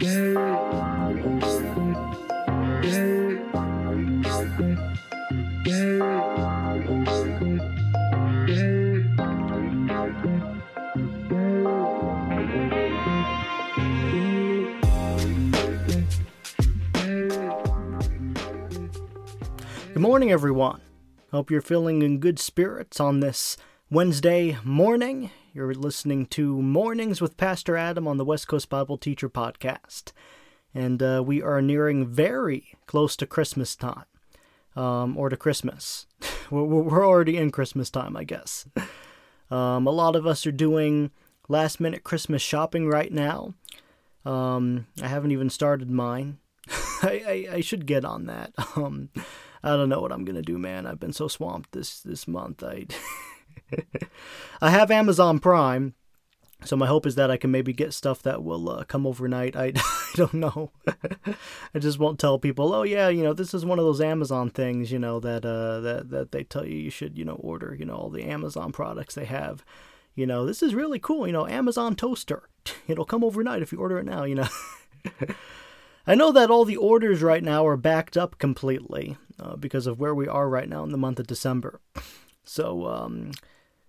Good 0.00 0.49
morning, 20.10 20.32
everyone. 20.32 20.80
Hope 21.30 21.52
you're 21.52 21.60
feeling 21.60 22.02
in 22.02 22.18
good 22.18 22.40
spirits 22.40 22.98
on 22.98 23.20
this 23.20 23.56
Wednesday 23.92 24.58
morning. 24.64 25.30
You're 25.54 25.72
listening 25.72 26.26
to 26.30 26.60
Mornings 26.60 27.20
with 27.20 27.36
Pastor 27.36 27.76
Adam 27.76 28.08
on 28.08 28.16
the 28.16 28.24
West 28.24 28.48
Coast 28.48 28.68
Bible 28.68 28.98
Teacher 28.98 29.28
Podcast. 29.28 30.10
And 30.74 31.00
uh, 31.00 31.22
we 31.24 31.40
are 31.40 31.62
nearing 31.62 32.08
very 32.08 32.72
close 32.86 33.14
to 33.18 33.24
Christmas 33.24 33.76
time, 33.76 34.06
um, 34.74 35.16
or 35.16 35.28
to 35.28 35.36
Christmas. 35.36 36.08
we're 36.50 37.06
already 37.06 37.36
in 37.36 37.52
Christmas 37.52 37.88
time, 37.88 38.16
I 38.16 38.24
guess. 38.24 38.66
Um, 39.48 39.86
a 39.86 39.92
lot 39.92 40.16
of 40.16 40.26
us 40.26 40.44
are 40.44 40.50
doing 40.50 41.12
last 41.48 41.78
minute 41.78 42.02
Christmas 42.02 42.42
shopping 42.42 42.88
right 42.88 43.12
now. 43.12 43.54
Um, 44.24 44.88
I 45.00 45.06
haven't 45.06 45.30
even 45.30 45.50
started 45.50 45.88
mine. 45.88 46.38
I, 47.00 47.46
I, 47.52 47.54
I, 47.54 47.60
should 47.60 47.86
get 47.86 48.04
on 48.04 48.26
that. 48.26 48.52
Um, 48.76 49.10
I 49.62 49.70
don't 49.70 49.88
know 49.88 50.00
what 50.00 50.12
I'm 50.12 50.24
gonna 50.24 50.42
do, 50.42 50.58
man. 50.58 50.86
I've 50.86 51.00
been 51.00 51.12
so 51.12 51.28
swamped 51.28 51.72
this 51.72 52.00
this 52.00 52.26
month. 52.26 52.62
I 52.62 52.86
I 54.60 54.70
have 54.70 54.90
Amazon 54.90 55.38
Prime, 55.38 55.94
so 56.64 56.76
my 56.76 56.86
hope 56.86 57.06
is 57.06 57.14
that 57.14 57.30
I 57.30 57.36
can 57.36 57.50
maybe 57.50 57.72
get 57.72 57.94
stuff 57.94 58.22
that 58.22 58.42
will 58.42 58.68
uh, 58.68 58.84
come 58.84 59.06
overnight. 59.06 59.56
I, 59.56 59.72
I 59.76 60.12
don't 60.14 60.34
know. 60.34 60.70
I 61.74 61.78
just 61.78 61.98
won't 61.98 62.18
tell 62.18 62.38
people. 62.38 62.74
Oh 62.74 62.82
yeah, 62.82 63.08
you 63.08 63.22
know 63.22 63.32
this 63.32 63.54
is 63.54 63.64
one 63.64 63.78
of 63.78 63.84
those 63.84 64.00
Amazon 64.00 64.50
things. 64.50 64.92
You 64.92 64.98
know 64.98 65.20
that 65.20 65.44
uh, 65.44 65.80
that 65.80 66.10
that 66.10 66.32
they 66.32 66.44
tell 66.44 66.66
you 66.66 66.76
you 66.76 66.90
should 66.90 67.16
you 67.16 67.24
know 67.24 67.34
order. 67.34 67.74
You 67.78 67.84
know 67.84 67.96
all 67.96 68.10
the 68.10 68.24
Amazon 68.24 68.72
products 68.72 69.14
they 69.14 69.26
have. 69.26 69.64
You 70.14 70.26
know 70.26 70.44
this 70.44 70.62
is 70.62 70.74
really 70.74 70.98
cool. 70.98 71.26
You 71.26 71.32
know 71.32 71.46
Amazon 71.46 71.96
toaster. 71.96 72.48
It'll 72.86 73.04
come 73.04 73.24
overnight 73.24 73.62
if 73.62 73.72
you 73.72 73.78
order 73.78 73.98
it 73.98 74.04
now. 74.04 74.24
You 74.24 74.36
know. 74.36 74.48
I 76.06 76.14
know 76.14 76.32
that 76.32 76.50
all 76.50 76.64
the 76.64 76.76
orders 76.76 77.22
right 77.22 77.42
now 77.42 77.66
are 77.66 77.76
backed 77.76 78.16
up 78.16 78.38
completely 78.38 79.16
uh, 79.38 79.56
because 79.56 79.86
of 79.86 80.00
where 80.00 80.14
we 80.14 80.26
are 80.26 80.48
right 80.48 80.68
now 80.68 80.82
in 80.82 80.90
the 80.90 80.98
month 80.98 81.20
of 81.20 81.26
December. 81.26 81.80
So, 82.44 82.86
um, 82.86 83.32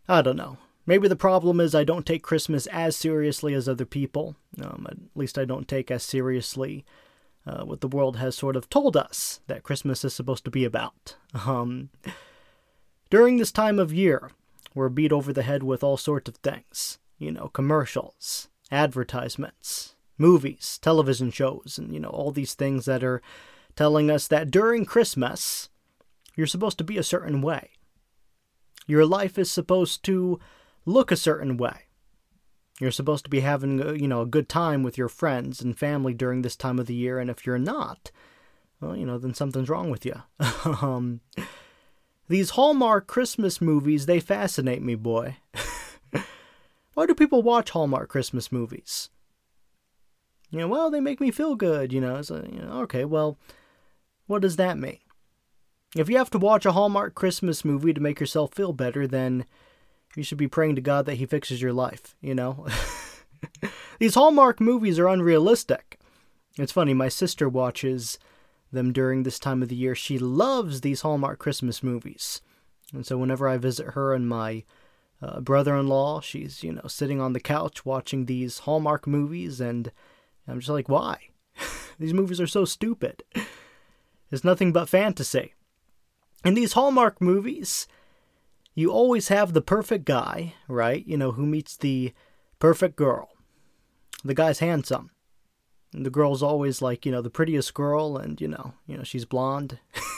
I 0.08 0.22
don't 0.22 0.36
know. 0.36 0.58
Maybe 0.86 1.08
the 1.08 1.16
problem 1.16 1.60
is 1.60 1.74
I 1.74 1.84
don't 1.84 2.06
take 2.06 2.24
Christmas 2.24 2.68
as 2.68 2.96
seriously 2.96 3.54
as 3.54 3.70
other 3.70 3.86
people. 3.86 4.36
Um, 4.62 4.88
at 4.90 4.98
least 5.16 5.38
I 5.38 5.46
don't 5.46 5.68
take 5.68 5.92
as 5.92 6.04
seriously 6.04 6.86
uh, 7.46 7.64
what 7.64 7.82
the 7.82 7.88
world 7.88 8.18
has 8.18 8.36
sort 8.36 8.56
of 8.56 8.70
told 8.70 8.98
us 8.98 9.42
that 9.48 9.64
Christmas 9.64 10.04
is 10.04 10.14
supposed 10.14 10.46
to 10.46 10.52
be 10.52 10.66
about. 10.66 11.16
Um, 11.48 11.90
during 13.10 13.38
this 13.38 13.52
time 13.52 13.78
of 13.78 13.94
year, 13.94 14.32
we're 14.74 14.90
beat 14.90 15.12
over 15.12 15.34
the 15.34 15.44
head 15.44 15.64
with 15.64 15.84
all 15.84 15.98
sorts 15.98 16.30
of 16.30 16.38
things. 16.38 16.98
You 17.20 17.32
know, 17.32 17.50
commercials, 17.50 18.48
advertisements, 18.72 19.96
movies, 20.22 20.80
television 20.82 21.32
shows, 21.32 21.78
and, 21.78 21.94
you 21.94 22.00
know, 22.00 22.10
all 22.10 22.32
these 22.32 22.54
things 22.54 22.86
that 22.86 23.04
are 23.04 23.22
telling 23.76 24.10
us 24.10 24.28
that 24.28 24.52
during 24.52 24.86
Christmas, 24.86 25.70
you're 26.36 26.48
supposed 26.48 26.78
to 26.78 26.84
be 26.84 26.98
a 26.98 27.04
certain 27.04 27.42
way. 27.42 27.72
Your 28.88 29.06
life 29.06 29.38
is 29.38 29.52
supposed 29.52 30.04
to 30.06 30.40
look 30.86 31.12
a 31.12 31.18
certain 31.18 31.58
way. 31.58 31.88
You're 32.80 32.92
supposed 32.92 33.26
to 33.26 33.30
be 33.30 33.42
having, 33.42 33.80
you 34.00 34.08
know, 34.08 34.22
a 34.22 34.26
good 34.26 34.48
time 34.48 34.82
with 34.82 34.98
your 34.98 35.10
friends 35.10 35.62
and 35.62 35.78
family 35.78 36.14
during 36.14 36.42
this 36.42 36.56
time 36.56 36.80
of 36.80 36.88
the 36.88 36.96
year, 36.96 37.20
and 37.20 37.30
if 37.30 37.46
you're 37.46 37.60
not, 37.60 38.12
well, 38.80 38.96
you 38.96 39.06
know, 39.06 39.18
then 39.18 39.34
something's 39.34 39.70
wrong 39.70 39.92
with 39.92 40.06
you. 40.06 40.16
um, 40.66 41.22
these 42.28 42.52
Hallmark 42.52 43.08
Christmas 43.08 43.62
movies, 43.62 44.06
they 44.06 44.20
fascinate 44.20 44.82
me, 44.82 44.96
boy. 44.96 45.38
Why 46.94 47.06
do 47.06 47.14
people 47.14 47.44
watch 47.44 47.70
Hallmark 47.72 48.10
Christmas 48.10 48.52
movies? 48.52 49.10
You 50.52 50.60
know, 50.60 50.68
well, 50.68 50.92
they 50.92 51.00
make 51.00 51.22
me 51.22 51.32
feel 51.32 51.56
good, 51.56 51.92
you 51.94 52.02
know. 52.02 52.22
So, 52.22 52.46
you 52.52 52.62
know, 52.62 52.82
okay, 52.82 53.06
well, 53.06 53.38
what 54.28 54.42
does 54.42 54.58
that 54.58 54.78
mean? 54.78 55.00
If 55.96 56.10
you 56.10 56.18
have 56.18 56.30
to 56.32 56.38
watch 56.38 56.66
a 56.66 56.74
Hallmark 56.74 57.16
Christmas 57.16 57.66
movie 57.66 57.94
to 57.94 58.02
make 58.02 58.20
yourself 58.20 58.54
feel 58.54 58.74
better, 58.74 59.08
then 59.08 59.46
you 60.16 60.24
should 60.24 60.38
be 60.38 60.48
praying 60.48 60.76
to 60.76 60.82
God 60.82 61.06
that 61.06 61.16
He 61.16 61.26
fixes 61.26 61.62
your 61.62 61.74
life, 61.74 62.16
you 62.22 62.36
know? 62.36 62.68
These 64.00 64.16
Hallmark 64.16 64.60
movies 64.60 65.00
are 65.00 65.08
unrealistic. 65.08 66.00
It's 66.58 66.72
funny, 66.72 66.94
my 66.94 67.08
sister 67.08 67.48
watches 67.48 68.20
them 68.72 68.94
during 68.94 69.24
this 69.24 69.40
time 69.40 69.62
of 69.62 69.70
the 69.70 69.76
year. 69.76 69.96
She 69.96 70.18
loves 70.18 70.82
these 70.82 71.02
Hallmark 71.02 71.40
Christmas 71.40 71.84
movies. 71.84 72.42
And 72.94 73.06
so 73.06 73.18
whenever 73.18 73.48
I 73.48 73.58
visit 73.58 73.92
her 73.92 74.14
and 74.14 74.28
my 74.28 74.64
uh, 75.22 75.40
brother 75.40 75.76
in 75.76 75.88
law, 75.88 76.20
she's, 76.20 76.64
you 76.64 76.74
know, 76.74 76.88
sitting 76.88 77.22
on 77.22 77.34
the 77.34 77.40
couch 77.40 77.86
watching 77.86 78.26
these 78.26 78.60
Hallmark 78.60 79.08
movies, 79.08 79.62
and 79.62 79.92
I'm 80.52 80.60
just 80.60 80.70
like, 80.70 80.90
why? 80.90 81.18
these 82.00 82.14
movies 82.14 82.42
are 82.42 82.48
so 82.48 82.66
stupid. 82.66 83.24
It's 84.32 84.44
nothing 84.44 84.72
but 84.72 84.90
fantasy. 84.90 85.54
In 86.44 86.54
these 86.54 86.74
Hallmark 86.74 87.22
movies, 87.22 87.88
you 88.74 88.92
always 88.92 89.28
have 89.28 89.54
the 89.54 89.62
perfect 89.62 90.06
guy, 90.06 90.56
right? 90.68 91.06
You 91.06 91.18
know, 91.18 91.32
who 91.32 91.46
meets 91.46 91.78
the 91.78 92.14
perfect 92.60 92.96
girl. 92.96 93.30
The 94.24 94.34
guy's 94.34 94.60
handsome. 94.60 95.12
And 95.94 96.06
the 96.06 96.10
girl's 96.10 96.42
always 96.42 96.82
like, 96.82 97.06
you 97.06 97.12
know, 97.12 97.22
the 97.22 97.30
prettiest 97.30 97.74
girl 97.74 98.18
and, 98.18 98.40
you 98.40 98.48
know, 98.48 98.74
you 98.88 98.98
know, 98.98 99.04
she's 99.04 99.26
blonde. 99.26 99.80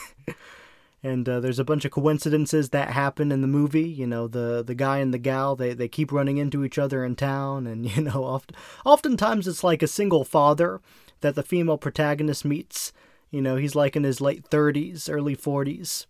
and 1.04 1.28
uh, 1.28 1.38
there's 1.38 1.58
a 1.58 1.64
bunch 1.64 1.84
of 1.84 1.90
coincidences 1.90 2.70
that 2.70 2.88
happen 2.90 3.30
in 3.30 3.42
the 3.42 3.46
movie. 3.46 3.88
You 3.88 4.06
know, 4.06 4.26
the 4.26 4.64
the 4.64 4.74
guy 4.74 4.98
and 4.98 5.12
the 5.12 5.18
gal 5.18 5.54
they, 5.54 5.74
they 5.74 5.86
keep 5.86 6.10
running 6.10 6.38
into 6.38 6.64
each 6.64 6.78
other 6.78 7.04
in 7.04 7.14
town, 7.14 7.66
and 7.66 7.84
you 7.96 8.02
know, 8.02 8.24
oft, 8.24 8.52
oftentimes 8.84 9.46
it's 9.46 9.62
like 9.62 9.82
a 9.82 9.86
single 9.86 10.24
father 10.24 10.80
that 11.20 11.34
the 11.34 11.42
female 11.42 11.78
protagonist 11.78 12.44
meets. 12.44 12.92
You 13.30 13.42
know, 13.42 13.56
he's 13.56 13.74
like 13.74 13.96
in 13.96 14.04
his 14.04 14.20
late 14.20 14.48
30s, 14.48 15.10
early 15.12 15.36
40s. 15.36 16.06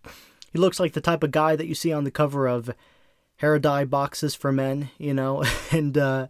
He 0.52 0.58
looks 0.58 0.78
like 0.78 0.92
the 0.92 1.00
type 1.00 1.22
of 1.22 1.32
guy 1.32 1.56
that 1.56 1.66
you 1.66 1.74
see 1.74 1.92
on 1.92 2.04
the 2.04 2.10
cover 2.10 2.46
of 2.46 2.70
hair 3.36 3.58
dye 3.58 3.84
boxes 3.84 4.36
for 4.36 4.52
men. 4.52 4.90
You 4.98 5.14
know, 5.14 5.42
and 5.72 5.98
uh, 5.98 6.28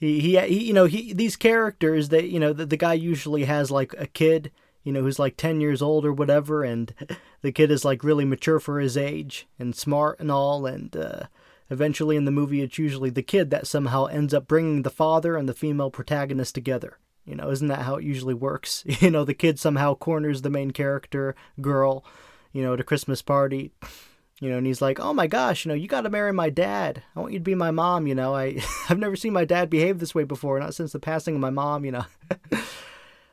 he, 0.00 0.20
he 0.20 0.38
he 0.38 0.64
you 0.64 0.72
know 0.72 0.86
he 0.86 1.12
these 1.12 1.36
characters 1.36 2.08
that 2.08 2.30
you 2.30 2.40
know 2.40 2.54
the, 2.54 2.64
the 2.64 2.78
guy 2.78 2.94
usually 2.94 3.44
has 3.44 3.70
like 3.70 3.94
a 3.98 4.06
kid 4.06 4.50
you 4.86 4.92
know, 4.92 5.02
who's 5.02 5.18
like 5.18 5.36
10 5.36 5.60
years 5.60 5.82
old 5.82 6.06
or 6.06 6.12
whatever, 6.12 6.62
and 6.62 6.94
the 7.42 7.50
kid 7.50 7.72
is 7.72 7.84
like 7.84 8.04
really 8.04 8.24
mature 8.24 8.60
for 8.60 8.78
his 8.78 8.96
age 8.96 9.48
and 9.58 9.74
smart 9.74 10.20
and 10.20 10.30
all, 10.30 10.64
and 10.64 10.96
uh, 10.96 11.24
eventually 11.68 12.14
in 12.14 12.24
the 12.24 12.30
movie 12.30 12.62
it's 12.62 12.78
usually 12.78 13.10
the 13.10 13.20
kid 13.20 13.50
that 13.50 13.66
somehow 13.66 14.04
ends 14.04 14.32
up 14.32 14.46
bringing 14.46 14.82
the 14.82 14.90
father 14.90 15.36
and 15.36 15.48
the 15.48 15.54
female 15.54 15.90
protagonist 15.90 16.54
together. 16.54 16.98
You 17.24 17.34
know, 17.34 17.50
isn't 17.50 17.66
that 17.66 17.82
how 17.82 17.96
it 17.96 18.04
usually 18.04 18.32
works? 18.32 18.84
You 19.00 19.10
know, 19.10 19.24
the 19.24 19.34
kid 19.34 19.58
somehow 19.58 19.96
corners 19.96 20.42
the 20.42 20.50
main 20.50 20.70
character, 20.70 21.34
girl, 21.60 22.04
you 22.52 22.62
know, 22.62 22.74
at 22.74 22.80
a 22.80 22.84
Christmas 22.84 23.20
party. 23.20 23.72
You 24.38 24.50
know, 24.50 24.58
and 24.58 24.66
he's 24.66 24.82
like, 24.82 25.00
"Oh 25.00 25.14
my 25.14 25.26
gosh, 25.26 25.64
you 25.64 25.70
know, 25.70 25.74
you 25.74 25.88
got 25.88 26.02
to 26.02 26.10
marry 26.10 26.30
my 26.30 26.50
dad. 26.50 27.02
I 27.16 27.20
want 27.20 27.32
you 27.32 27.38
to 27.38 27.42
be 27.42 27.54
my 27.54 27.70
mom. 27.70 28.06
You 28.06 28.14
know, 28.14 28.34
I 28.34 28.62
I've 28.90 28.98
never 28.98 29.16
seen 29.16 29.32
my 29.32 29.46
dad 29.46 29.70
behave 29.70 29.98
this 29.98 30.14
way 30.14 30.24
before, 30.24 30.60
not 30.60 30.74
since 30.74 30.92
the 30.92 30.98
passing 30.98 31.36
of 31.36 31.40
my 31.40 31.48
mom. 31.48 31.86
You 31.86 31.92
know." 31.92 32.04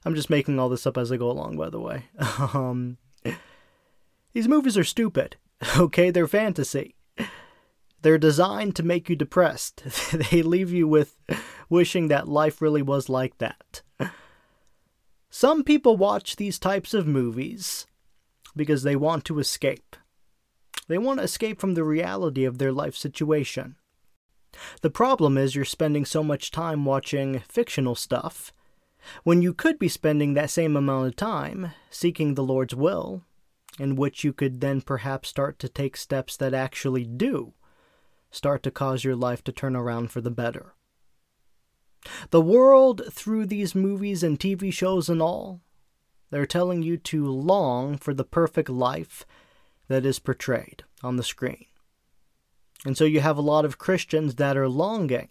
I'm 0.05 0.15
just 0.15 0.29
making 0.29 0.59
all 0.59 0.69
this 0.69 0.85
up 0.85 0.97
as 0.97 1.11
I 1.11 1.17
go 1.17 1.31
along, 1.31 1.57
by 1.57 1.69
the 1.69 1.79
way. 1.79 2.05
Um, 2.53 2.97
these 4.33 4.47
movies 4.47 4.77
are 4.77 4.83
stupid. 4.83 5.37
Okay, 5.77 6.11
they're 6.11 6.27
fantasy. 6.27 6.95
They're 8.01 8.17
designed 8.17 8.75
to 8.75 8.83
make 8.83 9.09
you 9.09 9.15
depressed. 9.15 9.81
they 10.31 10.41
leave 10.41 10.73
you 10.73 10.89
with 10.89 11.15
wishing 11.69 12.09
that 12.09 12.27
life 12.27 12.61
really 12.61 12.81
was 12.81 13.07
like 13.07 13.37
that. 13.37 13.81
Some 15.29 15.63
people 15.63 15.95
watch 15.95 16.35
these 16.35 16.59
types 16.59 16.93
of 16.93 17.07
movies 17.07 17.87
because 18.55 18.83
they 18.83 18.95
want 18.95 19.23
to 19.25 19.39
escape. 19.39 19.95
They 20.87 20.97
want 20.97 21.19
to 21.19 21.23
escape 21.23 21.61
from 21.61 21.75
the 21.75 21.83
reality 21.83 22.43
of 22.43 22.57
their 22.57 22.71
life 22.71 22.95
situation. 22.95 23.77
The 24.81 24.89
problem 24.89 25.37
is 25.37 25.55
you're 25.55 25.65
spending 25.65 26.05
so 26.05 26.23
much 26.23 26.51
time 26.51 26.85
watching 26.85 27.39
fictional 27.47 27.95
stuff 27.95 28.53
when 29.23 29.41
you 29.41 29.53
could 29.53 29.79
be 29.79 29.87
spending 29.87 30.33
that 30.33 30.49
same 30.49 30.75
amount 30.75 31.07
of 31.07 31.15
time 31.15 31.71
seeking 31.89 32.33
the 32.33 32.43
Lord's 32.43 32.75
will, 32.75 33.23
in 33.79 33.95
which 33.95 34.23
you 34.23 34.33
could 34.33 34.61
then 34.61 34.81
perhaps 34.81 35.29
start 35.29 35.59
to 35.59 35.69
take 35.69 35.97
steps 35.97 36.37
that 36.37 36.53
actually 36.53 37.05
do 37.05 37.53
start 38.33 38.63
to 38.63 38.71
cause 38.71 39.03
your 39.03 39.15
life 39.15 39.43
to 39.43 39.51
turn 39.51 39.75
around 39.75 40.11
for 40.11 40.19
the 40.19 40.31
better. 40.31 40.73
The 42.31 42.41
world, 42.41 43.03
through 43.11 43.45
these 43.45 43.75
movies 43.75 44.23
and 44.23 44.39
TV 44.39 44.73
shows 44.73 45.07
and 45.07 45.21
all, 45.21 45.61
they're 46.31 46.45
telling 46.45 46.81
you 46.81 46.97
to 46.97 47.27
long 47.27 47.97
for 47.97 48.13
the 48.13 48.25
perfect 48.25 48.69
life 48.69 49.25
that 49.87 50.05
is 50.05 50.19
portrayed 50.19 50.83
on 51.03 51.15
the 51.15 51.23
screen. 51.23 51.65
And 52.85 52.97
so 52.97 53.05
you 53.05 53.21
have 53.21 53.37
a 53.37 53.41
lot 53.41 53.65
of 53.65 53.77
Christians 53.77 54.35
that 54.35 54.57
are 54.57 54.67
longing 54.67 55.29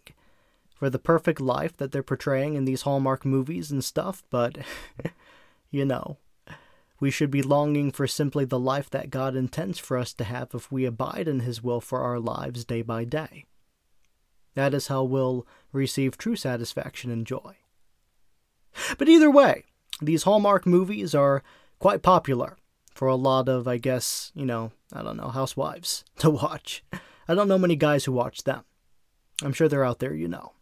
for 0.83 0.91
the 0.91 0.99
perfect 0.99 1.41
life 1.41 1.77
that 1.77 1.93
they're 1.93 2.03
portraying 2.03 2.55
in 2.55 2.65
these 2.65 2.83
Hallmark 2.83 3.25
movies 3.25 3.71
and 3.71 3.85
stuff, 3.85 4.25
but 4.31 4.59
you 5.71 5.85
know, 5.85 6.17
we 6.99 7.09
should 7.09 7.31
be 7.31 7.41
longing 7.41 7.93
for 7.93 8.09
simply 8.09 8.45
the 8.45 8.59
life 8.59 8.91
that 8.91 9.09
God 9.09 9.37
intends 9.37 9.79
for 9.79 9.97
us 9.97 10.13
to 10.15 10.25
have 10.25 10.49
if 10.55 10.73
we 10.73 10.85
abide 10.85 11.29
in 11.29 11.39
His 11.39 11.63
will 11.63 11.81
for 11.81 12.01
our 12.01 12.19
lives 12.19 12.65
day 12.65 12.83
by 12.83 13.05
day. 13.05 13.45
That 14.57 14.75
is 14.75 14.89
how 14.89 15.05
we'll 15.05 15.47
receive 15.71 16.19
true 16.19 16.35
satisfaction 16.35 17.13
and 17.13 17.25
joy. 17.25 17.59
But 18.99 19.09
either 19.09 19.31
way, 19.31 19.63
these 20.01 20.25
Hallmark 20.25 20.67
movies 20.67 21.15
are 21.15 21.45
quite 21.79 22.03
popular 22.03 22.57
for 22.93 23.07
a 23.07 23.15
lot 23.15 23.49
of, 23.49 23.69
I 23.69 23.77
guess, 23.77 24.33
you 24.35 24.47
know, 24.47 24.73
I 24.93 25.05
don't 25.05 25.17
know, 25.17 25.29
housewives 25.29 26.03
to 26.19 26.29
watch. 26.29 26.83
I 27.29 27.37
don't 27.37 27.47
know 27.47 27.57
many 27.57 27.77
guys 27.77 28.05
who 28.05 28.11
watch 28.11 28.43
them. 28.43 28.65
I'm 29.45 29.53
sure 29.53 29.69
they're 29.69 29.85
out 29.85 30.01
there, 30.01 30.15
you 30.15 30.27
know. 30.27 30.55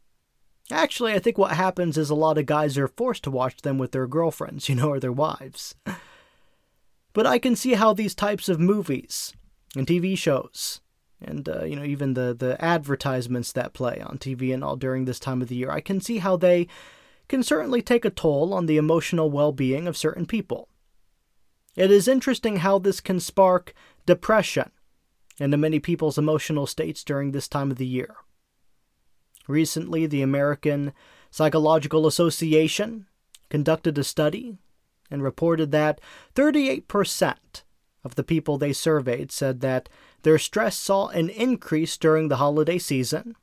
Actually, 0.72 1.12
I 1.12 1.18
think 1.18 1.38
what 1.38 1.52
happens 1.52 1.98
is 1.98 2.10
a 2.10 2.14
lot 2.14 2.38
of 2.38 2.46
guys 2.46 2.78
are 2.78 2.88
forced 2.88 3.24
to 3.24 3.30
watch 3.30 3.62
them 3.62 3.78
with 3.78 3.92
their 3.92 4.06
girlfriends, 4.06 4.68
you 4.68 4.74
know, 4.74 4.88
or 4.88 5.00
their 5.00 5.12
wives. 5.12 5.74
But 7.12 7.26
I 7.26 7.38
can 7.38 7.56
see 7.56 7.74
how 7.74 7.92
these 7.92 8.14
types 8.14 8.48
of 8.48 8.60
movies 8.60 9.32
and 9.76 9.86
TV 9.86 10.16
shows, 10.16 10.80
and 11.20 11.48
uh, 11.48 11.64
you 11.64 11.76
know, 11.76 11.84
even 11.84 12.14
the 12.14 12.34
the 12.38 12.62
advertisements 12.64 13.52
that 13.52 13.72
play 13.72 14.00
on 14.00 14.18
TV 14.18 14.54
and 14.54 14.62
all 14.62 14.76
during 14.76 15.04
this 15.04 15.18
time 15.18 15.42
of 15.42 15.48
the 15.48 15.56
year, 15.56 15.70
I 15.70 15.80
can 15.80 16.00
see 16.00 16.18
how 16.18 16.36
they 16.36 16.68
can 17.28 17.42
certainly 17.42 17.82
take 17.82 18.04
a 18.04 18.10
toll 18.10 18.52
on 18.52 18.66
the 18.66 18.76
emotional 18.76 19.30
well-being 19.30 19.86
of 19.86 19.96
certain 19.96 20.26
people. 20.26 20.68
It 21.76 21.90
is 21.90 22.08
interesting 22.08 22.56
how 22.56 22.78
this 22.78 23.00
can 23.00 23.20
spark 23.20 23.72
depression 24.04 24.70
into 25.38 25.56
many 25.56 25.78
people's 25.78 26.18
emotional 26.18 26.66
states 26.66 27.04
during 27.04 27.30
this 27.30 27.46
time 27.46 27.70
of 27.70 27.76
the 27.76 27.86
year. 27.86 28.16
Recently, 29.50 30.06
the 30.06 30.22
American 30.22 30.92
Psychological 31.32 32.06
Association 32.06 33.06
conducted 33.48 33.98
a 33.98 34.04
study 34.04 34.58
and 35.10 35.24
reported 35.24 35.72
that 35.72 36.00
38% 36.36 37.34
of 38.04 38.14
the 38.14 38.22
people 38.22 38.58
they 38.58 38.72
surveyed 38.72 39.32
said 39.32 39.60
that 39.60 39.88
their 40.22 40.38
stress 40.38 40.78
saw 40.78 41.08
an 41.08 41.28
increase 41.30 41.96
during 41.96 42.28
the 42.28 42.36
holiday 42.36 42.78
season. 42.78 43.34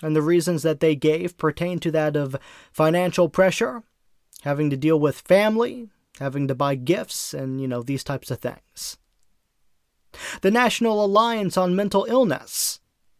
And 0.00 0.14
the 0.14 0.22
reasons 0.22 0.62
that 0.62 0.78
they 0.78 0.94
gave 0.94 1.36
pertain 1.36 1.80
to 1.80 1.90
that 1.90 2.14
of 2.14 2.36
financial 2.70 3.28
pressure, 3.28 3.82
having 4.42 4.70
to 4.70 4.76
deal 4.76 5.00
with 5.00 5.22
family, 5.22 5.88
having 6.20 6.46
to 6.46 6.54
buy 6.54 6.76
gifts, 6.76 7.34
and, 7.34 7.60
you 7.60 7.66
know, 7.66 7.82
these 7.82 8.04
types 8.04 8.30
of 8.30 8.38
things. 8.38 8.96
The 10.42 10.52
National 10.52 11.04
Alliance 11.04 11.56
on 11.56 11.74
Mental 11.74 12.06
Illness 12.08 12.78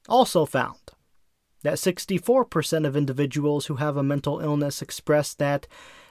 also 0.09 0.47
found 0.47 0.86
that 1.67 1.79
64% 1.79 2.87
of 2.87 2.97
individuals 2.97 3.67
who 3.67 3.75
have 3.75 3.97
a 3.97 4.03
mental 4.05 4.39
illness 4.39 4.81
expressed 4.81 5.41
that 5.41 5.67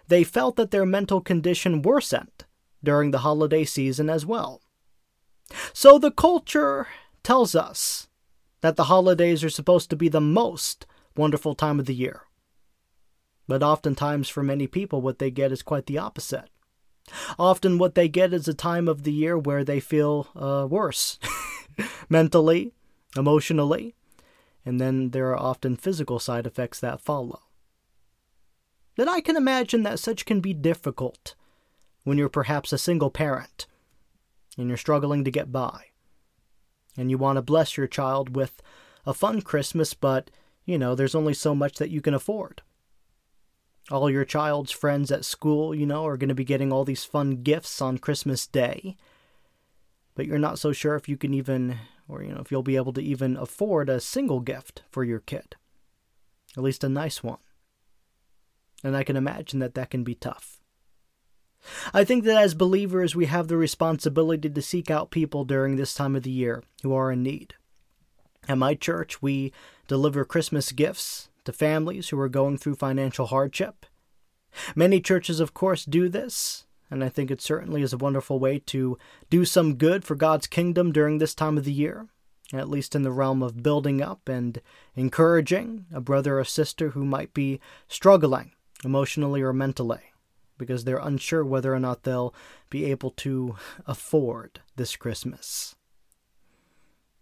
they 0.09 0.21
felt 0.21 0.57
that 0.57 0.71
their 0.71 0.85
mental 0.85 1.21
condition 1.21 1.81
worsened 1.81 2.43
during 2.83 3.11
the 3.11 3.19
holiday 3.19 3.63
season 3.63 4.09
as 4.09 4.25
well. 4.25 4.61
So 5.71 5.97
the 5.97 6.11
culture 6.11 6.87
tells 7.23 7.55
us 7.55 8.09
that 8.59 8.75
the 8.75 8.85
holidays 8.85 9.45
are 9.45 9.49
supposed 9.49 9.89
to 9.91 9.95
be 9.95 10.09
the 10.09 10.19
most 10.19 10.85
wonderful 11.15 11.55
time 11.55 11.79
of 11.79 11.85
the 11.85 11.95
year. 11.95 12.23
But 13.47 13.63
oftentimes, 13.63 14.27
for 14.27 14.43
many 14.43 14.67
people, 14.67 15.01
what 15.01 15.19
they 15.19 15.31
get 15.31 15.53
is 15.53 15.61
quite 15.61 15.85
the 15.85 15.99
opposite. 15.99 16.49
Often, 17.39 17.77
what 17.77 17.95
they 17.95 18.09
get 18.09 18.33
is 18.33 18.49
a 18.49 18.53
time 18.53 18.89
of 18.89 19.03
the 19.03 19.13
year 19.13 19.37
where 19.37 19.63
they 19.63 19.79
feel 19.79 20.27
uh, 20.35 20.67
worse 20.69 21.17
mentally, 22.09 22.73
emotionally, 23.15 23.95
and 24.65 24.81
then 24.81 25.11
there 25.11 25.29
are 25.29 25.37
often 25.37 25.75
physical 25.75 26.19
side 26.19 26.47
effects 26.47 26.79
that 26.79 27.01
follow. 27.01 27.41
Then 28.95 29.07
I 29.07 29.21
can 29.21 29.35
imagine 29.35 29.83
that 29.83 29.99
such 29.99 30.25
can 30.25 30.39
be 30.39 30.53
difficult 30.53 31.35
when 32.03 32.17
you're 32.17 32.29
perhaps 32.29 32.73
a 32.73 32.77
single 32.77 33.09
parent 33.09 33.67
and 34.57 34.67
you're 34.67 34.77
struggling 34.77 35.23
to 35.23 35.31
get 35.31 35.51
by. 35.51 35.85
And 36.97 37.11
you 37.11 37.17
want 37.17 37.35
to 37.35 37.41
bless 37.41 37.75
your 37.75 37.87
child 37.87 38.35
with 38.35 38.61
a 39.05 39.13
fun 39.13 39.41
Christmas, 39.41 39.93
but, 39.93 40.31
you 40.65 40.77
know, 40.77 40.95
there's 40.95 41.15
only 41.15 41.33
so 41.33 41.53
much 41.53 41.75
that 41.75 41.89
you 41.89 42.01
can 42.01 42.13
afford. 42.13 42.61
All 43.91 44.09
your 44.09 44.25
child's 44.25 44.71
friends 44.71 45.11
at 45.11 45.25
school, 45.25 45.75
you 45.75 45.85
know, 45.85 46.07
are 46.07 46.17
going 46.17 46.29
to 46.29 46.35
be 46.35 46.45
getting 46.45 46.71
all 46.71 46.85
these 46.85 47.03
fun 47.03 47.43
gifts 47.43 47.81
on 47.81 47.97
Christmas 47.97 48.47
Day. 48.47 48.95
But 50.15 50.25
you're 50.25 50.39
not 50.39 50.57
so 50.57 50.71
sure 50.71 50.95
if 50.95 51.09
you 51.09 51.17
can 51.17 51.33
even, 51.33 51.77
or, 52.07 52.23
you 52.23 52.33
know, 52.33 52.41
if 52.41 52.51
you'll 52.51 52.63
be 52.63 52.75
able 52.75 52.93
to 52.93 53.01
even 53.01 53.37
afford 53.37 53.89
a 53.89 53.99
single 53.99 54.39
gift 54.39 54.83
for 54.91 55.03
your 55.03 55.19
kid. 55.19 55.55
At 56.57 56.63
least 56.63 56.83
a 56.83 56.89
nice 56.89 57.23
one 57.23 57.39
and 58.85 58.95
I 58.95 59.03
can 59.03 59.15
imagine 59.15 59.59
that 59.59 59.73
that 59.73 59.89
can 59.89 60.03
be 60.03 60.13
tough. 60.13 60.59
I 61.91 62.03
think 62.03 62.23
that 62.25 62.37
as 62.37 62.53
believers, 62.53 63.15
we 63.15 63.25
have 63.25 63.47
the 63.47 63.57
responsibility 63.57 64.47
to 64.47 64.61
seek 64.61 64.91
out 64.91 65.09
people 65.09 65.43
during 65.43 65.75
this 65.75 65.95
time 65.95 66.15
of 66.15 66.21
the 66.21 66.31
year 66.31 66.63
who 66.83 66.93
are 66.93 67.11
in 67.11 67.23
need. 67.23 67.55
At 68.47 68.59
my 68.59 68.75
church, 68.75 69.23
we 69.23 69.51
deliver 69.87 70.23
Christmas 70.23 70.71
gifts 70.71 71.29
to 71.45 71.51
families 71.51 72.09
who 72.09 72.19
are 72.19 72.29
going 72.29 72.59
through 72.59 72.75
financial 72.75 73.25
hardship. 73.25 73.87
Many 74.75 75.01
churches, 75.01 75.39
of 75.39 75.55
course, 75.55 75.83
do 75.83 76.07
this, 76.07 76.64
and 76.89 77.03
I 77.03 77.09
think 77.09 77.31
it 77.31 77.41
certainly 77.41 77.81
is 77.81 77.93
a 77.93 77.97
wonderful 77.97 78.39
way 78.39 78.59
to 78.67 78.97
do 79.29 79.45
some 79.45 79.75
good 79.75 80.05
for 80.05 80.15
God's 80.15 80.47
kingdom 80.47 80.91
during 80.91 81.17
this 81.17 81.33
time 81.33 81.57
of 81.57 81.63
the 81.63 81.73
year, 81.73 82.07
at 82.53 82.69
least 82.69 82.95
in 82.95 83.03
the 83.03 83.11
realm 83.11 83.41
of 83.41 83.63
building 83.63 84.01
up 84.01 84.29
and 84.29 84.61
encouraging 84.95 85.85
a 85.93 85.99
brother 85.99 86.39
or 86.39 86.43
sister 86.43 86.89
who 86.91 87.03
might 87.05 87.33
be 87.33 87.59
struggling 87.87 88.51
emotionally 88.83 89.41
or 89.41 89.51
mentally, 89.51 90.11
because 90.57 90.83
they're 90.83 90.97
unsure 90.97 91.43
whether 91.43 91.73
or 91.73 91.79
not 91.79 92.03
they'll 92.03 92.33
be 92.69 92.85
able 92.85 93.11
to 93.11 93.55
afford 93.87 94.61
this 94.75 94.95
Christmas. 94.95 95.75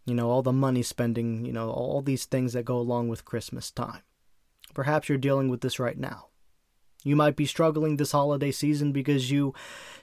You 0.05 0.13
know, 0.13 0.29
all 0.29 0.41
the 0.41 0.51
money 0.51 0.83
spending, 0.83 1.45
you 1.45 1.53
know, 1.53 1.69
all 1.69 2.01
these 2.01 2.25
things 2.25 2.51
that 2.53 2.65
go 2.65 2.77
along 2.77 3.07
with 3.07 3.23
Christmas 3.23 3.71
time. 3.71 4.01
Perhaps 4.73 5.07
you're 5.07 5.17
dealing 5.17 5.47
with 5.47 5.61
this 5.61 5.79
right 5.79 5.97
now. 5.97 6.27
You 7.03 7.15
might 7.15 7.35
be 7.35 7.45
struggling 7.45 7.97
this 7.97 8.13
holiday 8.13 8.51
season 8.51 8.91
because 8.91 9.29
you 9.29 9.53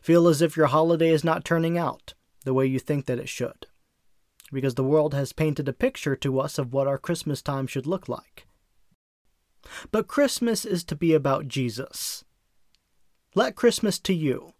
feel 0.02 0.28
as 0.28 0.42
if 0.42 0.56
your 0.56 0.66
holiday 0.66 1.10
is 1.10 1.24
not 1.24 1.44
turning 1.44 1.78
out 1.78 2.14
the 2.44 2.54
way 2.54 2.66
you 2.66 2.78
think 2.78 3.06
that 3.06 3.18
it 3.18 3.28
should. 3.28 3.66
Because 4.52 4.74
the 4.74 4.84
world 4.84 5.14
has 5.14 5.32
painted 5.32 5.68
a 5.68 5.72
picture 5.72 6.16
to 6.16 6.40
us 6.40 6.58
of 6.58 6.72
what 6.72 6.86
our 6.86 6.98
Christmas 6.98 7.40
time 7.40 7.66
should 7.66 7.86
look 7.86 8.08
like. 8.08 8.46
But 9.90 10.08
Christmas 10.08 10.64
is 10.64 10.84
to 10.84 10.96
be 10.96 11.14
about 11.14 11.48
Jesus. 11.48 12.24
Let 13.34 13.56
Christmas 13.56 13.98
to 14.00 14.14
you 14.14 14.54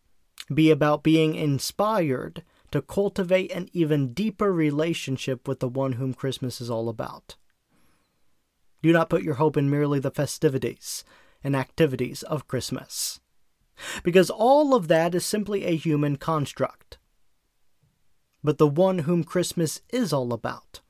be 0.52 0.70
about 0.70 1.02
being 1.02 1.34
inspired 1.34 2.44
to 2.70 2.82
cultivate 2.82 3.50
an 3.50 3.68
even 3.72 4.12
deeper 4.12 4.52
relationship 4.52 5.48
with 5.48 5.58
the 5.60 5.68
one 5.68 5.92
whom 5.92 6.14
Christmas 6.14 6.60
is 6.60 6.70
all 6.70 6.88
about. 6.88 7.36
Do 8.82 8.92
not 8.92 9.10
put 9.10 9.22
your 9.22 9.34
hope 9.34 9.56
in 9.56 9.68
merely 9.68 9.98
the 9.98 10.10
festivities 10.10 11.04
and 11.42 11.56
activities 11.56 12.22
of 12.24 12.48
Christmas, 12.48 13.20
because 14.02 14.30
all 14.30 14.74
of 14.74 14.88
that 14.88 15.14
is 15.14 15.24
simply 15.24 15.64
a 15.64 15.76
human 15.76 16.16
construct. 16.16 16.98
But 18.42 18.58
the 18.58 18.66
one 18.66 19.00
whom 19.00 19.24
Christmas 19.24 19.80
is 19.90 20.12
all 20.12 20.32
about, 20.32 20.80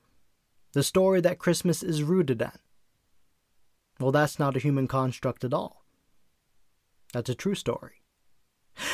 the 0.73 0.83
story 0.83 1.21
that 1.21 1.39
Christmas 1.39 1.83
is 1.83 2.03
rooted 2.03 2.41
in, 2.41 2.51
well, 3.99 4.11
that's 4.11 4.39
not 4.39 4.55
a 4.55 4.59
human 4.59 4.87
construct 4.87 5.43
at 5.43 5.53
all. 5.53 5.85
That's 7.13 7.29
a 7.29 7.35
true 7.35 7.55
story. 7.55 8.01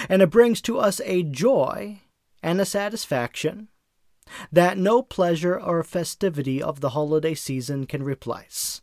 And 0.10 0.22
it 0.22 0.30
brings 0.30 0.60
to 0.62 0.80
us 0.80 1.00
a 1.06 1.24
joy 1.24 2.02
and 2.44 2.60
a 2.60 2.66
satisfaction 2.66 3.70
that 4.52 4.78
no 4.78 5.02
pleasure 5.02 5.60
or 5.60 5.84
festivity 5.84 6.62
of 6.62 6.82
the 6.82 6.90
holiday 6.90 7.34
season 7.34 7.86
can 7.86 8.04
replace. 8.04 8.82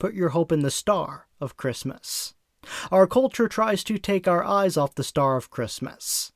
Put 0.00 0.14
your 0.14 0.30
hope 0.30 0.50
in 0.50 0.60
the 0.60 0.70
star 0.70 1.28
of 1.40 1.58
Christmas. 1.58 2.32
Our 2.90 3.06
culture 3.06 3.48
tries 3.48 3.84
to 3.84 3.98
take 3.98 4.26
our 4.26 4.42
eyes 4.42 4.78
off 4.78 4.94
the 4.94 5.04
star 5.04 5.36
of 5.36 5.50
Christmas. 5.50 6.32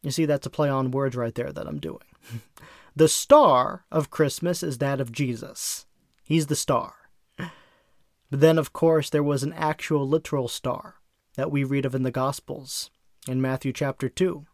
You 0.00 0.12
see, 0.12 0.26
that's 0.26 0.46
a 0.46 0.50
play 0.50 0.68
on 0.68 0.92
words 0.92 1.16
right 1.16 1.34
there 1.34 1.50
that 1.50 1.66
I'm 1.66 1.80
doing. 1.80 2.06
the 2.96 3.08
star 3.08 3.84
of 3.90 4.10
Christmas 4.10 4.62
is 4.62 4.78
that 4.78 5.00
of 5.00 5.10
Jesus. 5.10 5.86
He's 6.22 6.46
the 6.46 6.54
star. 6.54 6.94
But 7.36 8.40
then, 8.40 8.58
of 8.58 8.72
course, 8.72 9.10
there 9.10 9.24
was 9.24 9.42
an 9.42 9.52
actual 9.52 10.08
literal 10.08 10.46
star 10.46 10.96
that 11.34 11.50
we 11.50 11.64
read 11.64 11.84
of 11.84 11.96
in 11.96 12.04
the 12.04 12.12
Gospels 12.12 12.90
in 13.26 13.42
Matthew 13.42 13.72
chapter 13.72 14.08
2. 14.08 14.46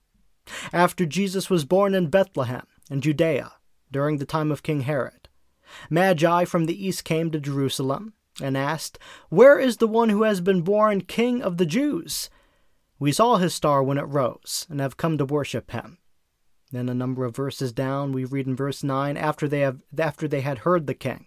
After 0.72 1.04
Jesus 1.04 1.50
was 1.50 1.66
born 1.66 1.94
in 1.94 2.08
Bethlehem 2.08 2.66
in 2.90 3.02
Judea 3.02 3.52
during 3.90 4.16
the 4.16 4.24
time 4.24 4.50
of 4.50 4.62
King 4.62 4.80
Herod, 4.82 5.21
Magi 5.90 6.44
from 6.44 6.66
the 6.66 6.86
east 6.86 7.04
came 7.04 7.30
to 7.30 7.40
Jerusalem 7.40 8.14
and 8.40 8.56
asked, 8.56 8.98
Where 9.28 9.58
is 9.58 9.78
the 9.78 9.88
one 9.88 10.08
who 10.08 10.22
has 10.22 10.40
been 10.40 10.62
born 10.62 11.02
King 11.02 11.42
of 11.42 11.58
the 11.58 11.66
Jews? 11.66 12.30
We 12.98 13.12
saw 13.12 13.36
his 13.36 13.54
star 13.54 13.82
when 13.82 13.98
it 13.98 14.02
rose 14.02 14.66
and 14.70 14.80
have 14.80 14.96
come 14.96 15.18
to 15.18 15.24
worship 15.24 15.72
him. 15.72 15.98
Then 16.70 16.88
a 16.88 16.94
number 16.94 17.24
of 17.24 17.36
verses 17.36 17.72
down, 17.72 18.12
we 18.12 18.24
read 18.24 18.46
in 18.46 18.56
verse 18.56 18.82
9, 18.82 19.16
after 19.16 19.46
they, 19.46 19.60
have, 19.60 19.82
after 19.98 20.26
they 20.26 20.40
had 20.40 20.58
heard 20.58 20.86
the 20.86 20.94
king, 20.94 21.26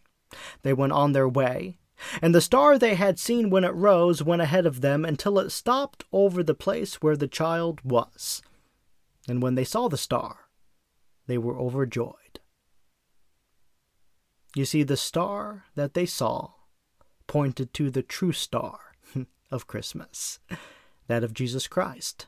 they 0.64 0.74
went 0.74 0.94
on 0.94 1.12
their 1.12 1.30
way, 1.30 1.78
and 2.22 2.34
the 2.34 2.42
star 2.42 2.78
they 2.78 2.96
had 2.96 3.20
seen 3.20 3.50
when 3.50 3.64
it 3.64 3.74
rose 3.74 4.24
went 4.24 4.42
ahead 4.42 4.66
of 4.66 4.82
them 4.82 5.06
until 5.06 5.40
it 5.40 5.52
stopped 5.52 6.04
over 6.12 6.42
the 6.42 6.56
place 6.56 6.96
where 6.96 7.16
the 7.16 7.28
child 7.28 7.80
was. 7.84 8.42
And 9.28 9.42
when 9.42 9.56
they 9.56 9.64
saw 9.64 9.88
the 9.88 9.98
star, 9.98 10.50
they 11.28 11.38
were 11.38 11.60
overjoyed. 11.60 12.25
You 14.56 14.66
see, 14.66 14.84
the 14.84 14.98
star 14.98 15.66
that 15.76 15.94
they 15.94 16.06
saw 16.06 16.52
pointed 17.28 17.74
to 17.74 17.92
the 17.92 18.02
true 18.02 18.32
star 18.32 18.80
of 19.52 19.68
Christmas, 19.68 20.40
that 21.08 21.24
of 21.24 21.34
Jesus 21.34 21.68
Christ. 21.68 22.28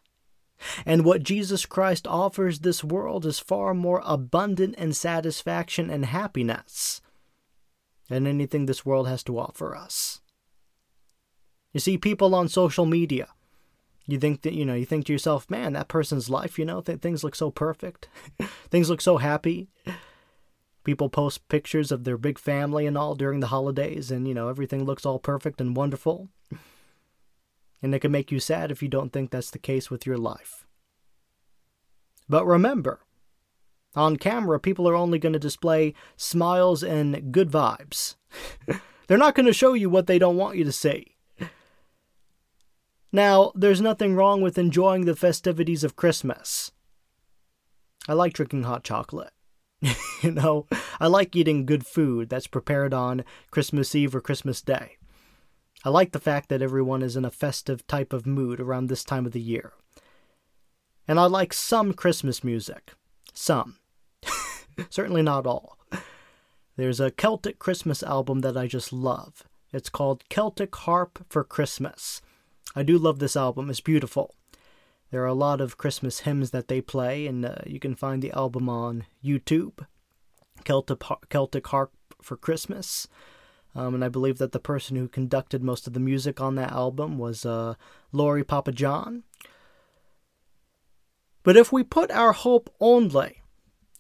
And 0.86 1.06
what 1.06 1.24
Jesus 1.24 1.66
Christ 1.66 2.06
offers 2.06 2.60
this 2.60 2.84
world 2.84 3.26
is 3.26 3.40
far 3.40 3.74
more 3.74 4.02
abundant 4.04 4.76
in 4.76 4.92
satisfaction 4.92 5.90
and 5.90 6.06
happiness 6.06 7.00
than 8.10 8.28
anything 8.28 8.66
this 8.66 8.86
world 8.86 9.08
has 9.08 9.24
to 9.24 9.40
offer 9.40 9.76
us. 9.76 10.22
You 11.74 11.80
see, 11.80 11.98
people 11.98 12.34
on 12.34 12.50
social 12.50 12.86
media, 12.86 13.28
you 14.06 14.20
think 14.20 14.42
that, 14.42 14.54
you 14.54 14.66
know, 14.66 14.74
you 14.74 14.86
think 14.86 15.06
to 15.06 15.14
yourself, 15.14 15.50
man, 15.50 15.74
that 15.74 15.90
person's 15.90 16.30
life, 16.30 16.58
you 16.58 16.66
know, 16.66 16.82
th- 16.82 17.00
things 17.00 17.24
look 17.24 17.36
so 17.36 17.52
perfect. 17.52 18.08
things 18.70 18.90
look 18.90 19.02
so 19.02 19.18
happy. 19.18 19.68
People 20.88 21.10
post 21.10 21.50
pictures 21.50 21.92
of 21.92 22.06
their 22.06 22.18
big 22.18 22.40
family 22.40 22.86
and 22.88 22.98
all 22.98 23.14
during 23.14 23.42
the 23.42 23.48
holidays, 23.48 24.10
and, 24.10 24.26
you 24.26 24.34
know, 24.34 24.48
everything 24.48 24.86
looks 24.86 25.06
all 25.06 25.20
perfect 25.20 25.60
and 25.60 25.76
wonderful. 25.76 26.30
And 27.82 27.94
it 27.94 28.00
can 28.00 28.14
make 28.14 28.32
you 28.32 28.40
sad 28.40 28.72
if 28.72 28.82
you 28.82 28.88
don't 28.88 29.12
think 29.12 29.30
that's 29.30 29.52
the 29.52 29.60
case 29.60 29.92
with 29.92 30.06
your 30.06 30.18
life. 30.18 30.66
But 32.30 32.46
remember, 32.46 33.02
on 33.98 34.16
camera, 34.16 34.62
people 34.62 34.88
are 34.88 34.96
only 34.96 35.20
going 35.20 35.34
to 35.34 35.40
display 35.40 35.94
smiles 36.16 36.84
and 36.84 37.34
good 37.34 37.52
vibes. 37.52 38.16
They're 39.08 39.18
not 39.18 39.36
going 39.36 39.46
to 39.48 39.52
show 39.52 39.74
you 39.74 39.90
what 39.90 40.08
they 40.08 40.18
don't 40.18 40.38
want 40.38 40.56
you 40.56 40.64
to 40.64 40.72
see. 40.72 41.18
Now, 43.12 43.52
there's 43.56 43.82
nothing 43.82 44.16
wrong 44.16 44.42
with 44.42 44.58
enjoying 44.58 45.04
the 45.04 45.18
festivities 45.18 45.84
of 45.84 45.98
Christmas. 45.98 46.72
I 48.08 48.14
like 48.14 48.32
drinking 48.32 48.64
hot 48.64 48.86
chocolate. 48.86 49.34
you 50.24 50.32
know, 50.32 50.66
I 51.00 51.08
like 51.08 51.36
eating 51.36 51.66
good 51.66 51.86
food 51.86 52.30
that's 52.30 52.48
prepared 52.48 52.94
on 52.94 53.24
Christmas 53.52 53.94
Eve 53.94 54.16
or 54.16 54.22
Christmas 54.22 54.62
Day. 54.62 54.98
I 55.86 55.90
like 55.90 56.12
the 56.12 56.20
fact 56.20 56.50
that 56.50 56.62
everyone 56.62 57.04
is 57.04 57.16
in 57.16 57.26
a 57.26 57.32
festive 57.32 57.86
type 57.88 58.12
of 58.12 58.26
mood 58.26 58.60
around 58.60 58.88
this 58.88 59.04
time 59.04 59.26
of 59.26 59.32
the 59.32 59.40
year. 59.40 59.74
And 61.08 61.20
I 61.20 61.26
like 61.26 61.54
some 61.54 61.94
Christmas 61.94 62.44
music. 62.44 62.94
Some. 63.34 63.78
Certainly 64.90 65.22
not 65.22 65.46
all. 65.46 65.78
There's 66.76 67.00
a 67.00 67.12
Celtic 67.12 67.58
Christmas 67.58 68.04
album 68.04 68.42
that 68.42 68.58
I 68.58 68.68
just 68.68 68.92
love. 68.92 69.44
It's 69.72 69.90
called 69.90 70.28
Celtic 70.30 70.76
Harp 70.76 71.26
for 71.30 71.44
Christmas. 71.44 72.22
I 72.76 72.84
do 72.84 72.98
love 72.98 73.20
this 73.20 73.36
album, 73.36 73.70
it's 73.70 73.82
beautiful. 73.82 74.36
There 75.12 75.24
are 75.24 75.28
a 75.28 75.34
lot 75.34 75.62
of 75.62 75.78
Christmas 75.78 76.22
hymns 76.22 76.52
that 76.52 76.68
they 76.68 76.82
play, 76.82 77.28
and 77.28 77.46
uh, 77.46 77.56
you 77.66 77.80
can 77.80 77.96
find 77.96 78.22
the 78.22 78.32
album 78.32 78.68
on 78.68 79.06
YouTube. 79.24 79.86
Celtic, 80.66 81.02
Celtic 81.30 81.68
Harp 81.68 81.94
for 82.22 82.36
Christmas. 82.36 83.08
Um, 83.74 83.94
and 83.94 84.04
I 84.04 84.10
believe 84.10 84.38
that 84.40 84.52
the 84.52 84.60
person 84.60 84.98
who 84.98 85.08
conducted 85.08 85.64
most 85.64 85.88
of 85.88 85.94
the 85.94 86.00
music 86.00 86.42
on 86.42 86.56
that 86.56 86.72
album 86.72 87.18
was 87.18 87.46
uh, 87.46 87.76
Lori 88.12 88.44
Pappajohn. 88.44 89.24
But 91.44 91.56
if 91.56 91.72
we 91.72 91.84
put 91.84 92.12
our 92.12 92.34
hope 92.34 92.74
only 92.82 93.44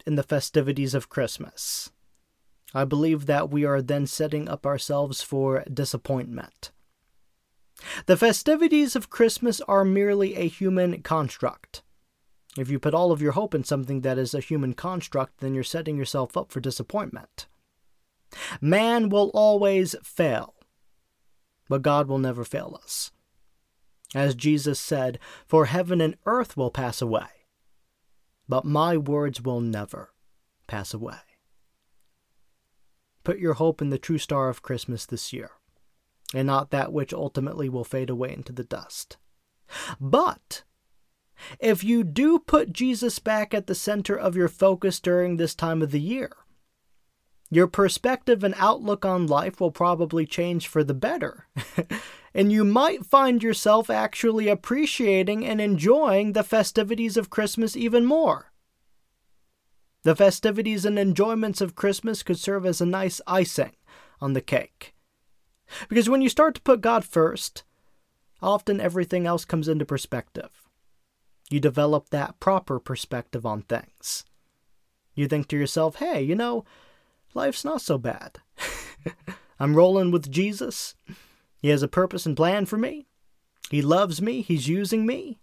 in 0.05 0.15
the 0.15 0.23
festivities 0.23 0.93
of 0.93 1.09
Christmas, 1.09 1.91
I 2.73 2.83
believe 2.83 3.27
that 3.27 3.49
we 3.49 3.63
are 3.63 3.81
then 3.81 4.07
setting 4.07 4.49
up 4.49 4.65
ourselves 4.65 5.21
for 5.21 5.63
disappointment. 5.71 6.71
The 8.05 8.17
festivities 8.17 8.96
of 8.96 9.10
Christmas 9.10 9.62
are 9.62 9.86
merely 9.86 10.36
a 10.36 10.48
human 10.48 11.01
construct. 11.01 11.84
If 12.57 12.69
you 12.69 12.79
put 12.79 12.93
all 12.93 13.12
of 13.12 13.22
your 13.22 13.34
hope 13.34 13.53
in 13.53 13.63
something 13.63 14.01
that 14.01 14.17
is 14.17 14.34
a 14.34 14.39
human 14.39 14.74
construct, 14.74 15.39
then 15.39 15.53
you're 15.53 15.63
setting 15.63 15.98
yourself 15.98 16.36
up 16.36 16.51
for 16.51 16.60
disappointment. 16.60 17.48
Man 18.60 19.10
will 19.10 19.29
always 19.34 19.96
fail, 20.03 20.55
but 21.69 21.81
God 21.81 22.07
will 22.07 22.17
never 22.17 22.43
fail 22.43 22.79
us. 22.84 23.12
As 24.15 24.36
Jesus 24.36 24.79
said, 24.79 25.19
For 25.46 25.65
heaven 25.65 26.01
and 26.01 26.15
earth 26.25 26.57
will 26.57 26.72
pass 26.72 27.01
away, 27.01 27.27
but 28.50 28.65
my 28.65 28.98
words 28.98 29.41
will 29.41 29.62
never 29.62 30.13
pass 30.65 30.93
away. 30.93 31.17
Put 33.24 33.39
your 33.39 33.55
hope 33.55 33.81
in 33.81 33.89
the 33.89 33.98
true 33.98 34.17
star 34.17 34.50
of 34.50 34.62
Christmas 34.62 35.05
this 35.05 35.34
year 35.34 35.51
and 36.34 36.48
not 36.48 36.72
that 36.72 36.91
which 36.91 37.13
ultimately 37.13 37.69
will 37.69 37.84
fade 37.84 38.10
away 38.10 38.34
into 38.34 38.51
the 38.51 38.63
dust. 38.63 39.17
But 40.00 40.63
if 41.60 41.84
you 41.84 42.03
do 42.03 42.39
put 42.39 42.74
Jesus 42.74 43.19
back 43.19 43.53
at 43.53 43.67
the 43.67 43.75
center 43.75 44.15
of 44.17 44.36
your 44.36 44.48
focus 44.48 45.00
during 45.00 45.38
this 45.38 45.55
time 45.55 45.81
of 45.81 45.91
the 45.91 46.01
year, 46.01 46.31
your 47.50 47.67
perspective 47.67 48.43
and 48.43 48.53
outlook 48.57 49.05
on 49.05 49.27
life 49.27 49.62
will 49.62 49.72
probably 49.72 50.25
change 50.25 50.67
for 50.67 50.84
the 50.84 50.93
better. 50.93 51.48
and 52.34 52.51
you 52.51 52.65
might 52.65 53.05
find 53.05 53.41
yourself 53.41 53.89
actually 53.89 54.50
appreciating 54.50 55.46
and 55.46 55.62
enjoying 55.62 56.34
the 56.34 56.43
festivities 56.43 57.15
of 57.15 57.29
Christmas 57.29 57.77
even 57.77 58.05
more. 58.05 58.51
The 60.03 60.15
festivities 60.15 60.86
and 60.86 61.00
enjoyments 61.00 61.62
of 61.62 61.75
Christmas 61.75 62.24
could 62.24 62.38
serve 62.38 62.65
as 62.65 62.81
a 62.81 62.86
nice 62.86 63.22
icing 63.27 63.74
on 64.19 64.34
the 64.34 64.41
cake. 64.41 64.93
Because 65.89 66.09
when 66.09 66.21
you 66.21 66.29
start 66.29 66.55
to 66.55 66.62
put 66.62 66.81
God 66.81 67.03
first, 67.05 67.63
often 68.41 68.79
everything 68.79 69.25
else 69.25 69.45
comes 69.45 69.67
into 69.67 69.86
perspective. 69.86 70.50
You 71.50 71.59
develop 71.59 72.09
that 72.09 72.39
proper 72.39 72.79
perspective 72.79 73.45
on 73.45 73.62
things. 73.63 74.25
You 75.15 75.27
think 75.27 75.47
to 75.47 75.57
yourself, 75.57 75.95
hey, 75.95 76.21
you 76.21 76.36
know, 76.36 76.65
life's 77.33 77.65
not 77.65 77.81
so 77.81 77.97
bad. 77.97 78.39
I'm 79.59 79.75
rolling 79.75 80.12
with 80.12 80.31
Jesus. 80.31 80.95
He 81.59 81.69
has 81.69 81.81
a 81.81 81.88
purpose 81.88 82.25
and 82.25 82.38
plan 82.38 82.65
for 82.65 82.77
me. 82.77 83.07
He 83.69 83.81
loves 83.81 84.21
me. 84.21 84.41
He's 84.41 84.67
using 84.67 85.05
me. 85.05 85.39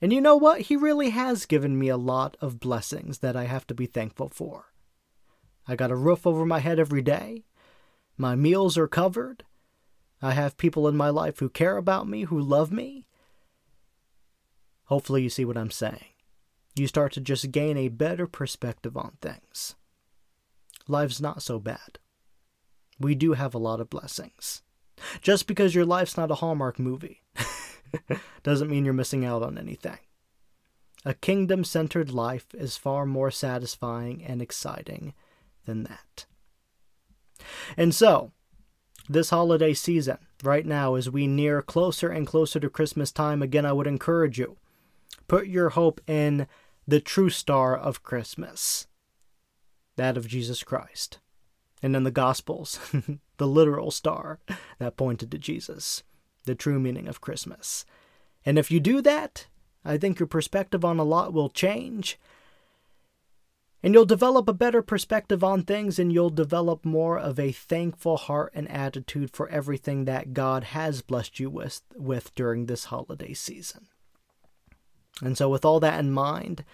And 0.00 0.12
you 0.12 0.20
know 0.20 0.36
what? 0.36 0.62
He 0.62 0.76
really 0.76 1.10
has 1.10 1.46
given 1.46 1.78
me 1.78 1.88
a 1.88 1.96
lot 1.96 2.36
of 2.40 2.60
blessings 2.60 3.18
that 3.18 3.36
I 3.36 3.44
have 3.44 3.66
to 3.68 3.74
be 3.74 3.86
thankful 3.86 4.28
for. 4.28 4.66
I 5.66 5.74
got 5.74 5.90
a 5.90 5.96
roof 5.96 6.26
over 6.26 6.44
my 6.44 6.60
head 6.60 6.78
every 6.78 7.02
day. 7.02 7.44
My 8.16 8.34
meals 8.34 8.78
are 8.78 8.88
covered. 8.88 9.44
I 10.22 10.32
have 10.32 10.56
people 10.56 10.88
in 10.88 10.96
my 10.96 11.10
life 11.10 11.38
who 11.38 11.48
care 11.48 11.76
about 11.76 12.08
me, 12.08 12.22
who 12.22 12.40
love 12.40 12.72
me. 12.72 13.06
Hopefully, 14.84 15.22
you 15.22 15.28
see 15.28 15.44
what 15.44 15.58
I'm 15.58 15.70
saying. 15.70 16.14
You 16.74 16.86
start 16.86 17.12
to 17.14 17.20
just 17.20 17.52
gain 17.52 17.76
a 17.76 17.88
better 17.88 18.26
perspective 18.26 18.96
on 18.96 19.12
things. 19.20 19.74
Life's 20.88 21.20
not 21.20 21.42
so 21.42 21.58
bad. 21.58 21.98
We 22.98 23.14
do 23.14 23.32
have 23.32 23.54
a 23.54 23.58
lot 23.58 23.80
of 23.80 23.90
blessings. 23.90 24.62
Just 25.20 25.46
because 25.46 25.74
your 25.74 25.84
life's 25.84 26.16
not 26.16 26.30
a 26.30 26.36
Hallmark 26.36 26.78
movie 26.78 27.22
doesn't 28.42 28.70
mean 28.70 28.84
you're 28.84 28.94
missing 28.94 29.24
out 29.24 29.42
on 29.42 29.58
anything. 29.58 29.98
A 31.04 31.14
kingdom 31.14 31.64
centered 31.64 32.10
life 32.10 32.46
is 32.54 32.76
far 32.76 33.04
more 33.04 33.30
satisfying 33.30 34.24
and 34.24 34.40
exciting 34.40 35.14
than 35.66 35.84
that. 35.84 36.26
And 37.76 37.94
so, 37.94 38.32
this 39.08 39.30
holiday 39.30 39.74
season, 39.74 40.18
right 40.42 40.66
now, 40.66 40.94
as 40.94 41.10
we 41.10 41.26
near 41.26 41.62
closer 41.62 42.08
and 42.08 42.26
closer 42.26 42.60
to 42.60 42.68
Christmas 42.68 43.12
time, 43.12 43.42
again, 43.42 43.64
I 43.64 43.72
would 43.72 43.86
encourage 43.86 44.38
you 44.38 44.56
put 45.28 45.46
your 45.46 45.70
hope 45.70 46.00
in 46.06 46.46
the 46.86 47.00
true 47.00 47.30
star 47.30 47.76
of 47.76 48.02
Christmas, 48.02 48.86
that 49.96 50.16
of 50.16 50.28
Jesus 50.28 50.62
Christ. 50.62 51.18
And 51.82 51.94
in 51.94 52.04
the 52.04 52.10
Gospels, 52.10 52.78
the 53.36 53.46
literal 53.46 53.90
star 53.90 54.38
that 54.78 54.96
pointed 54.96 55.30
to 55.30 55.38
Jesus, 55.38 56.02
the 56.44 56.54
true 56.54 56.78
meaning 56.78 57.08
of 57.08 57.20
Christmas. 57.20 57.84
And 58.44 58.58
if 58.58 58.70
you 58.70 58.80
do 58.80 59.00
that, 59.02 59.46
I 59.84 59.98
think 59.98 60.18
your 60.18 60.26
perspective 60.26 60.84
on 60.84 60.98
a 60.98 61.04
lot 61.04 61.32
will 61.32 61.48
change. 61.48 62.18
And 63.82 63.94
you'll 63.94 64.06
develop 64.06 64.48
a 64.48 64.54
better 64.54 64.82
perspective 64.82 65.44
on 65.44 65.62
things 65.62 65.98
and 65.98 66.12
you'll 66.12 66.30
develop 66.30 66.84
more 66.84 67.18
of 67.18 67.38
a 67.38 67.52
thankful 67.52 68.16
heart 68.16 68.52
and 68.54 68.70
attitude 68.70 69.30
for 69.30 69.48
everything 69.48 70.06
that 70.06 70.32
God 70.32 70.64
has 70.64 71.02
blessed 71.02 71.38
you 71.38 71.50
with, 71.50 71.82
with 71.94 72.34
during 72.34 72.66
this 72.66 72.86
holiday 72.86 73.32
season. 73.34 73.86
And 75.22 75.38
so, 75.38 75.48
with 75.48 75.64
all 75.64 75.80
that 75.80 76.00
in 76.00 76.10
mind, 76.10 76.64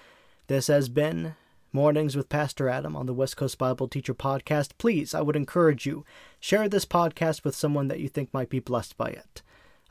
this 0.49 0.66
has 0.66 0.88
been 0.88 1.35
Mornings 1.73 2.16
with 2.16 2.28
Pastor 2.28 2.68
Adam 2.68 2.94
on 2.97 3.06
the 3.06 3.14
West 3.14 3.37
Coast 3.37 3.56
Bible 3.56 3.88
Teacher 3.88 4.14
Podcast. 4.14 4.73
Please, 4.78 5.14
I 5.14 5.23
would 5.23 5.37
encourage 5.37 5.87
you, 5.87 6.04
share 6.38 6.68
this 6.68 6.85
podcast 6.85 7.44
with 7.44 7.54
someone 7.54 7.88
that 7.88 8.00
you 8.00 8.09
think 8.09 8.35
might 8.35 8.50
be 8.50 8.59
blessed 8.59 8.97
by 8.97 9.09
it. 9.09 9.42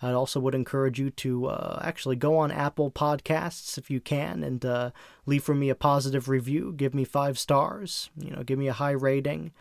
I 0.02 0.12
also 0.14 0.40
would 0.40 0.56
encourage 0.56 1.00
you 1.00 1.12
to 1.12 1.48
uh, 1.48 1.80
actually 1.84 2.16
go 2.16 2.38
on 2.38 2.52
Apple 2.52 2.90
Podcasts 2.90 3.78
if 3.78 3.92
you 3.92 4.00
can 4.00 4.44
and 4.44 4.66
uh, 4.66 4.92
leave 5.26 5.44
for 5.44 5.54
me 5.54 5.70
a 5.70 5.76
positive 5.76 6.28
review. 6.28 6.74
Give 6.76 6.96
me 6.96 7.04
five 7.04 7.38
stars. 7.38 8.10
You 8.18 8.32
know, 8.32 8.44
give 8.44 8.58
me 8.58 8.68
a 8.68 8.74
high 8.74 8.92
rating. 8.92 9.52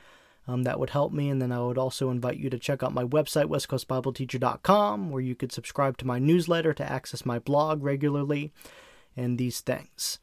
Um, 0.49 0.62
that 0.62 0.80
would 0.80 0.90
help 0.90 1.12
me. 1.12 1.28
And 1.28 1.40
then 1.40 1.52
I 1.52 1.61
would 1.61 1.78
also 1.78 2.11
invite 2.11 2.38
you 2.38 2.49
to 2.50 2.59
check 2.59 2.82
out 2.82 2.94
my 2.94 3.04
website, 3.04 3.47
westcoastbibleteacher.com, 3.47 5.11
where 5.11 5.20
you 5.20 5.35
could 5.35 5.52
subscribe 5.52 5.99
to 5.99 6.06
my 6.06 6.18
newsletter 6.18 6.73
to 6.73 6.90
access 6.90 7.26
my 7.26 7.38
blog 7.38 7.85
regularly 7.85 8.52
and 9.16 9.37
these 9.37 9.61
things. 9.61 10.18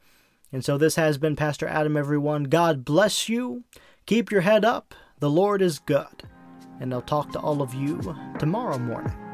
And 0.52 0.64
so 0.64 0.76
this 0.76 0.96
has 0.96 1.18
been 1.18 1.36
Pastor 1.36 1.68
Adam, 1.68 1.96
everyone. 1.96 2.44
God 2.44 2.84
bless 2.84 3.28
you. 3.28 3.64
Keep 4.06 4.30
your 4.30 4.40
head 4.40 4.64
up. 4.64 4.94
The 5.20 5.30
Lord 5.30 5.62
is 5.62 5.78
good. 5.78 6.24
And 6.80 6.92
I'll 6.92 7.02
talk 7.02 7.32
to 7.32 7.40
all 7.40 7.62
of 7.62 7.74
you 7.74 8.00
tomorrow 8.38 8.78
morning. 8.78 9.27